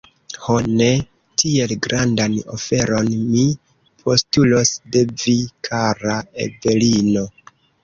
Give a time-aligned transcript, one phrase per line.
[0.43, 0.85] Ho, ne
[1.41, 3.45] tiel grandan oferon mi
[4.07, 5.37] postulos de vi,
[5.71, 7.31] kara Evelino!